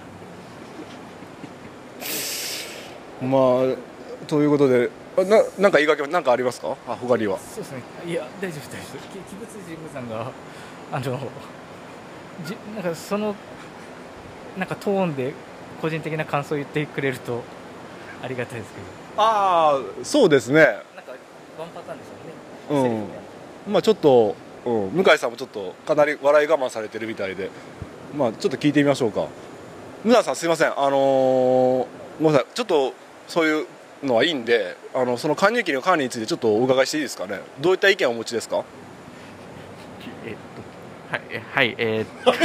[3.20, 3.76] まあ
[4.26, 6.76] ということであななんか言い訳なんかありますか？
[6.88, 7.38] あ他には。
[7.38, 7.82] そうですね。
[8.06, 8.94] いや大丈夫大丈夫。
[8.94, 10.30] ですき器物神宮さんが
[10.92, 11.18] あの
[12.46, 13.34] じなんかその
[14.58, 15.32] なんかトーンで
[15.80, 17.42] 個人的な感想を言ってくれると
[18.22, 18.86] ありがたいですけど。
[19.22, 20.60] ああそうですね。
[20.60, 21.12] なんか
[21.58, 22.14] ワンパターンですよ
[22.82, 22.88] ね。
[23.66, 23.72] うん。
[23.72, 24.34] まあちょっと、
[24.64, 27.50] うん、向井さんもちょっとかなり笑い我慢されてるみたいで。
[28.16, 29.26] まあちょっと聞いてみましょうか。
[30.04, 30.68] 向井さんすいません。
[30.68, 31.86] あのー
[32.20, 32.46] ごめんなさい。
[32.54, 32.92] ちょっと
[33.28, 33.66] そういう
[34.02, 37.40] のはいいんであのその加入期の管理についてちょっとお伺いしていいですかね。
[37.60, 38.64] どういった意見をお持ちですか？
[40.26, 40.36] えっと
[41.16, 42.30] はいはいえー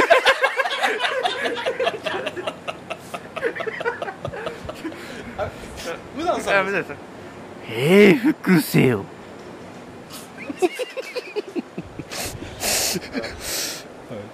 [6.26, 6.94] っと無惨あごめんなさ。
[6.94, 6.96] い
[7.66, 9.04] 平服せよ。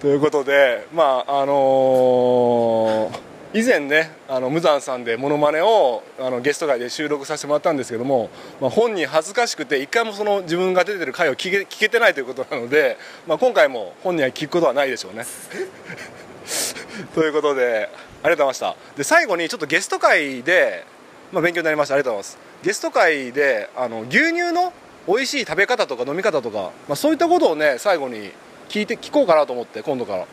[0.01, 8.31] ということで、まああのー以前ねあの無惨さんでモノマネをあのゲスト会で収録させてもらったんですけども、
[8.63, 15.27] まあ、本人恥ずかしくて一回もその自分が出てる回を聞け聞けてないということなので、まあ、今回も本人は聞くことはないでしょうね。
[17.15, 17.91] ということで
[18.23, 18.75] ありがとうございました。
[18.97, 20.87] で最後にちょっとゲスト会で、
[21.33, 21.95] まあ、勉強になりました。
[21.95, 22.39] ありがとうございます。
[22.63, 24.73] ゲスト会であの牛乳の
[25.09, 28.31] 美味しい食べ方とか飲み方とか、まあ、そういったことをね最後に
[28.69, 30.27] 聞いて聞こうかなと思って今度から。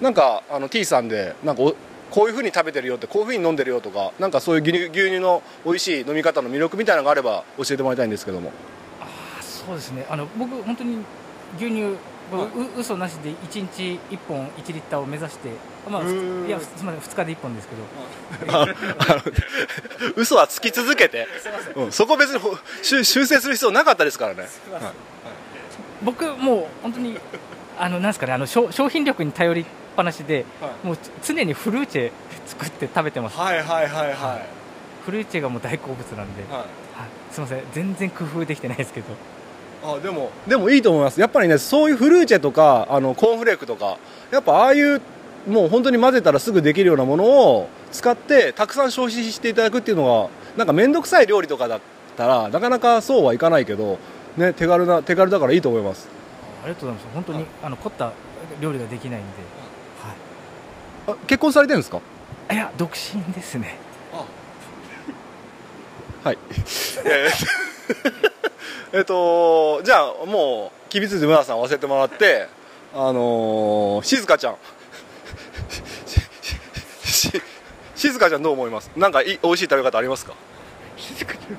[0.00, 1.62] なんかあの T さんでなんか
[2.10, 8.52] こういうふうに食べてるよってこういうふうに飲んでるよとかなんかそういう牛乳牛乳の美味しい飲み方の魅力みたいなのがあれば教えてもらいたいんですけども。
[9.00, 10.06] あそうですね。
[10.08, 10.98] あの僕本当に
[11.56, 11.96] 牛乳
[12.36, 15.50] う嘘なしで1日1本1リッターを目指して
[15.88, 17.82] まあいやすみません2日で1本ですけど。
[20.16, 21.26] 嘘はつき続けて、
[21.74, 24.92] うん、そこ別にほ修修正する必要なかったですからね、はい。
[26.02, 27.18] 僕もう本当に
[27.78, 29.64] あのなんですかねあの商商品力に頼りっ
[29.96, 30.86] ぱなしで、はい。
[30.86, 32.12] もう常にフルーチェ
[32.46, 33.38] 作って食べてます。
[33.38, 34.46] はいはいはいはい。
[35.04, 36.60] フルーチェがもう大好物なんで、はい。
[36.60, 36.68] はい、
[37.32, 37.62] すみません。
[37.72, 39.06] 全然工夫できてないですけど
[39.84, 40.30] あでも。
[40.46, 41.20] でもいいと思います。
[41.20, 43.98] やっぱりねそういうフルーチェとかあのコーンフレークとか
[44.30, 45.00] やっぱああいう
[45.46, 51.80] もう本当に混ぜたらすぐできるようなものを使ってたくさん消費していただくっていうのがなんか面倒くさい料理とかだっ
[52.16, 53.98] たらなかなかそうはいかないけど、
[54.36, 56.08] ね、手軽な手軽だからいいと思います。
[56.64, 57.14] ありがとうございます。
[57.14, 58.12] 本当に、あの凝った
[58.60, 59.28] 料理ができないんで、
[61.06, 62.00] はあ結婚されてるんですか？
[62.50, 63.78] い、いや独身ですね。
[66.24, 66.38] はい。
[67.04, 68.37] え ー
[68.92, 72.48] えっとじゃあもう吉備辻村さん忘れてもらって
[72.94, 74.56] あのー、静香ちゃん。
[77.94, 78.90] 静香ちゃんどう思います？
[78.96, 80.32] なんかい美味しい食べ方ありますか？
[80.96, 81.42] 静かちゃん。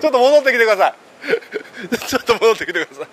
[0.00, 0.94] ちょっと戻ってきてください。
[1.98, 3.08] ちょっと戻ってきてください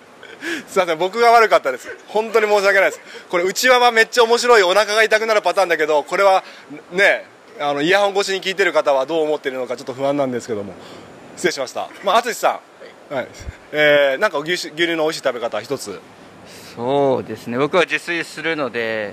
[0.72, 1.94] すいません僕が悪かったです。
[2.08, 3.00] 本当に申し訳ないです。
[3.28, 6.42] これ内輪はめっちゃ面白いお腹が痛くなるパターンだけどこれは
[6.92, 7.26] ね
[7.60, 10.72] あのイヤホン越しに聞いてる方はどう思ってるのかちょっと不安なんですけども。
[11.36, 11.90] 失礼しました。
[12.02, 12.60] まあ淳さ
[13.10, 13.28] ん、はい。
[13.72, 16.00] えー、なんか牛牛乳の美味しい食べ方一つ。
[16.74, 17.58] そうですね。
[17.58, 19.12] 僕は自炊するので、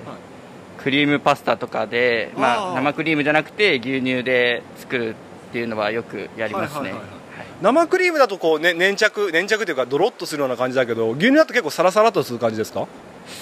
[0.78, 7.19] クリームパスタとかで、まあ、生クリームじゃなくて牛乳で作るっていうのはよくやりますね、はいはいはい
[7.62, 12.88] 生クリームだとこう、ね、粘着粘着というかドロッとするような感じだけど牛乳だと結構サラサラとする感じですか？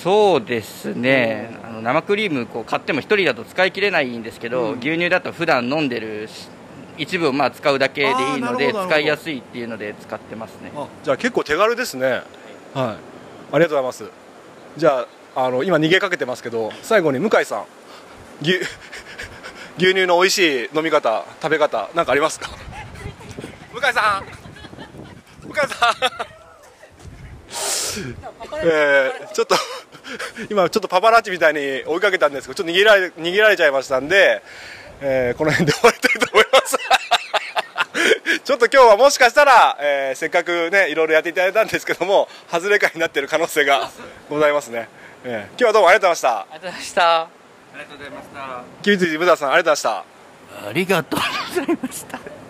[0.03, 1.57] そうですね。
[1.63, 4.79] あの生クリームこう買っても1人だと使い切れないんですけど、うん。
[4.79, 6.49] 牛乳だと普段飲んでるし
[6.97, 10.71] 一部をまあ使うだけでいいので使いやすいっていうので使ってますね。
[10.75, 12.07] あじゃあ結構手軽ですね。
[12.07, 12.23] はい。
[12.75, 12.97] あ
[13.53, 14.03] りがとうございます。
[14.75, 17.65] じゃああの今逃げかけてますけど最後に向井さん
[18.41, 18.57] 牛
[19.77, 22.49] 牛乳の美味しい飲み方食べ方なんかありますか？
[23.79, 25.47] 向井さん。
[25.47, 25.95] 向井さん。
[28.63, 29.55] えー、ちょっと
[30.49, 34.41] 今ちょっとパパラッチみたいに追いかけたんですけどちょっと逃げられ逃げられちゃいましたんで、
[35.01, 36.77] えーこの辺で終わりたいと思います。
[38.43, 43.89] ちょっと今日はもしかしたら、えーせっかくねいろいろやっていただいたんですけども外れ会になっている可能性が
[44.29, 44.89] ございますね、
[45.23, 46.39] えー今日はどうもありがとうございました。
[46.39, 47.21] ありがとうございました。
[47.21, 47.27] あ
[47.75, 48.63] りがとうございました。
[48.81, 52.46] キビツジブダさんありがとうございまありがとうございましたした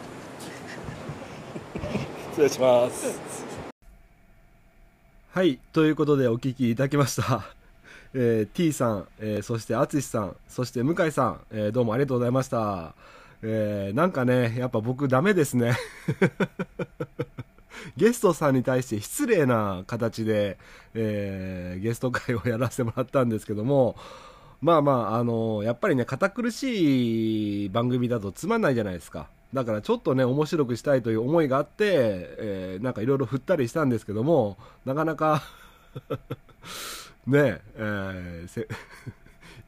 [2.38, 3.20] 失礼します
[5.32, 7.44] はい、ということでお聞きいただきました。
[8.14, 12.94] えー T さん、えーそして淳さん、そして向井さん、えーどうもありがとうございました。
[13.42, 15.76] えーなんかね、やっぱ僕ダメですね。
[17.98, 20.60] ゲストさんに対して失礼な形で、
[20.94, 23.96] えーゲスト会をやらせてもらったんですけども、
[24.62, 29.28] まあまあ、あのやっぱりね、堅苦しい番組だとつまんないじゃないですか。
[29.54, 31.86] だからちょっとね、面白くしたいという思いがあって、
[32.38, 35.42] えーなんかいろいろ振ったりしたんですけども、なかなか
[37.26, 38.68] ねえーせ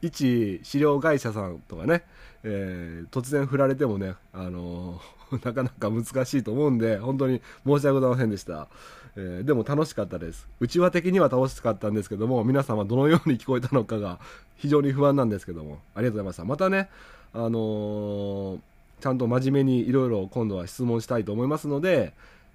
[0.02, 2.04] 一飼料会社さんとかね、
[2.42, 8.68] えー突然振られてもね、あのー なかなか難しいと思うんで、本当に申し訳ございませんでした。
[9.16, 10.48] えーでも楽しかったです。
[10.60, 14.18] うちわ的には楽しかったんですけども、皆様どのように聞こえたのかが
[14.56, 16.44] 非常に不安なんですけども、ありがとうございました。
[16.44, 16.88] またね、
[17.32, 18.58] あのー
[19.00, 22.12] ちゃんと真面目にいろいろ今度は質問したいと思いますので、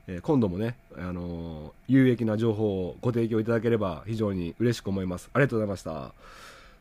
[0.08, 5.30] えー今度もね、あのー有益な情報をご提供いただければ非常に嬉しく思います。
[5.34, 6.14] ありがとうございました。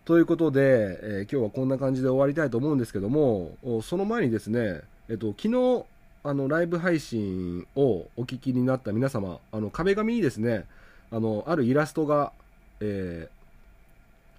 [0.05, 0.61] ということで、
[1.03, 5.85] えー今日はこんな感じで終わりたいと思うんですけども、その前にですね、えっと、昨日、
[6.23, 10.65] あの、ライブ配信をお聞きになった皆様、あの、壁紙にですね、
[11.11, 12.33] あの、あるイラストが、
[12.81, 13.35] えー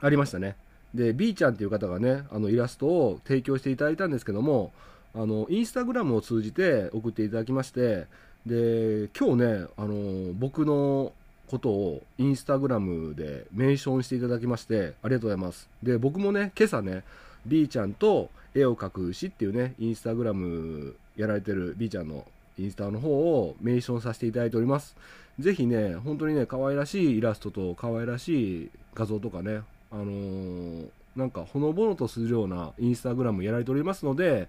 [0.02, 0.56] ありましたね。
[0.94, 4.72] で、B ちゃんっていう方がね、あの、イラストを提供していただいたんですけども、
[5.16, 8.06] あの、インスタグラムを通じて送っていただきまして、
[8.46, 11.14] で、今日ね、あの、僕の
[11.48, 15.70] ことをインスタグラムでメンションしていただきまして、ありがとうございます。
[15.82, 17.04] で、僕もね、今朝ね、
[17.46, 22.26] B ちゃんと絵を描く牛っていうね、インスタグラムやられてる B ちゃんの
[22.58, 24.96] インスタの方をメンションさせていただいております。
[25.40, 34.48] ぜひね、本当にね、可愛らしいイラストと可愛らしい画像とかね、あのーなんかほのぼのとするようなインスタグラムやられておりますので、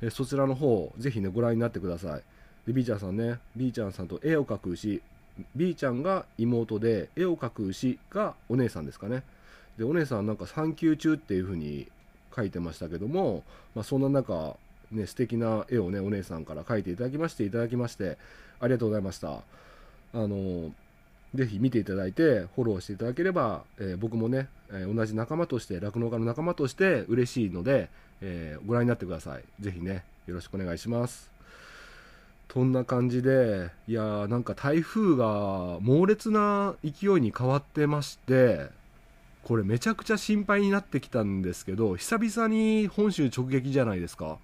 [0.00, 2.22] えそちらの方、ぜひね、ご覧になってください。
[2.66, 5.00] で、B ちゃんさんね、B ちゃんさんと絵を描く牛、
[5.54, 9.22] B ちゃんが妹で、絵を描く牛がお姉さんですかね。
[9.76, 11.88] で、お姉さんなんか産休中っていう風に
[12.34, 14.56] 書いてましたけども、まあ、そんな中、
[14.90, 18.18] ね、素敵な絵をね、お姉さんから描いていただきまして、いただきまして、
[18.60, 19.30] ありがとうございました。
[19.32, 19.40] あ
[20.14, 20.72] の、
[21.34, 29.44] ぜひ見ていただいて、フォローしていただければ、えー僕もね、えー同じ仲間として、酪農家の仲間として嬉しいので、えーご覧になってください。
[29.60, 31.30] ぜひね、よろしくお願いします。
[32.52, 38.70] そんな感じで、いやーなんか台風が猛烈な勢いに変わってまして、
[39.44, 44.38] これめちゃくちゃ心配になってきたんですけど、久々に本州直撃じゃないですか。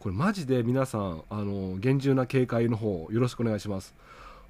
[0.00, 3.94] これマジで皆さん、あの、厳重な警戒の方よろしくお願いします。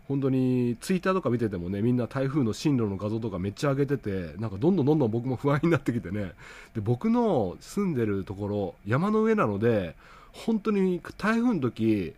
[0.09, 6.33] 本当にツイッターとか見ててもねみんな台風の進路の画像とかめっちゃ上げててなんかどんどんどんどん僕も不安になってきてね。
[6.75, 9.95] で僕の住んでるところ山の上なので
[10.33, 12.15] 本当に台風の時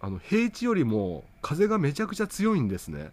[0.00, 3.10] あの平地よりも風がめちゃくちゃ強いんですね。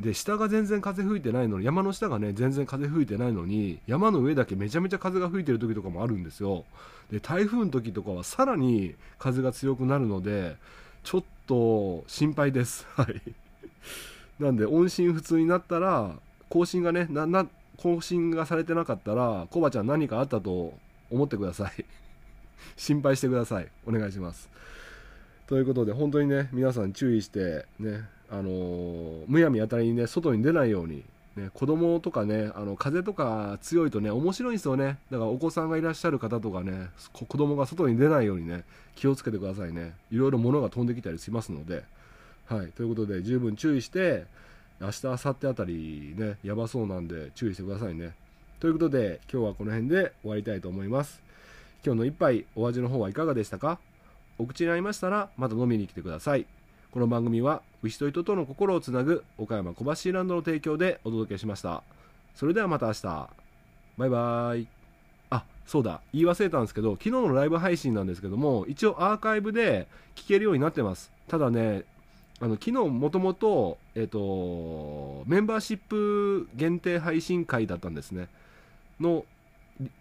[0.00, 6.64] で下が全然風吹いてないのに山の下がね全然風吹いてないのに山の上だけめちゃめちゃ風が吹いてる時とかもあるんですよ。
[7.10, 10.56] で台風の時とかはさらに風が強くなるので
[11.04, 12.86] ちょっと心配です。
[12.96, 13.20] はい。
[14.40, 16.16] なんで音信不通になったら
[16.48, 17.46] 更新がねなな
[17.76, 20.74] 更新がされてなかったらコバちゃん何かあったと
[21.10, 21.84] 思ってください。
[22.76, 23.68] 心配してください。
[23.86, 24.48] お願いします。
[25.46, 31.04] ということで本当にね皆さん注意してねあのーむやみやたりにね外に出ないように
[31.36, 34.98] ね、子供とかね、あの風とか強いとね、面白いんですよね。
[35.10, 38.64] だからお子さんがいらっしゃる方とかね、子供が外に出ないようにね、
[38.94, 39.94] 気をつけてくださいね。
[40.10, 41.84] いろいろ物が飛んできたりしますので。
[42.46, 42.72] はい。
[42.72, 44.26] ということで、十分注意して、
[44.80, 48.14] 明日、明後日あたりね、やばそうなんで注意してくださいね。
[48.60, 51.22] ということで、今日はこの辺で終わりたいと思います。
[51.84, 53.78] 今日の一杯、お味の方はいかがでしたか？
[54.38, 56.46] お口に合いましたら、また飲みに来てください。
[56.90, 61.82] この番組は牛と人との心をつなぐ岡山小橋ランドの提供でお届けしました。
[62.34, 63.28] それではまた明日。
[63.98, 64.66] バイバイ。
[65.28, 66.00] あそうだ。
[66.14, 71.12] 言い忘れたんですけど昨日のライブ配信なんですけども一応アーカイブで聞けるようになってます。
[71.28, 71.84] ただね
[72.40, 78.28] あの昨日もともと,、えっとメンバーシップ限定配信会だったんですね。
[78.98, 79.26] の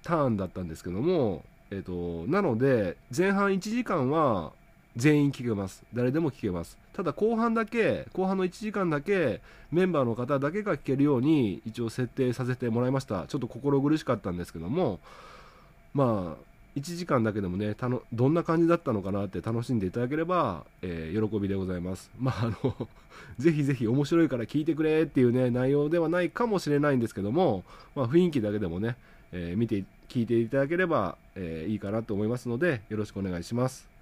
[0.03, 4.53] ターンだったんですけども、えっとなので前半1時間は
[4.95, 5.83] 全員聞けます。
[5.93, 6.77] 誰でも聞けます。
[6.93, 9.41] ただ後半だけ後半の1時間だけ
[9.71, 13.25] メンバーの方だけが聞けるように一応設定させてもらいました。
[13.27, 14.99] ちょっと心苦しかったんですけども
[15.93, 22.11] まあ1時間だけでもねたのどんな感じだったのかなって楽しんでいただければ、えー喜びでございます。
[22.19, 22.87] まああの
[23.37, 27.63] ぜひぜひ面白いから聞いてくれっていうね内容ではないかもしれないんですけども、
[27.95, 28.95] まあ、雰囲気だけでもね、
[29.31, 33.92] えー見て聞いていただければ、えーいいかなと思いますのでよろしくお願いします。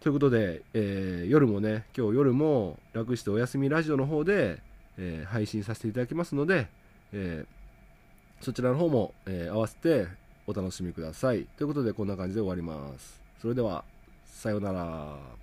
[0.00, 4.58] ということで、えー夜もね、今日夜も楽してお休みラジオの方で、
[4.98, 6.68] えー配信させていただきますので、
[7.12, 10.06] えーそちらの方も、えー合わせて
[10.46, 11.46] お楽しみください。
[11.58, 13.20] ということで、こんな感じで終わります。
[13.42, 13.84] それでは、
[14.24, 15.39] さようなら。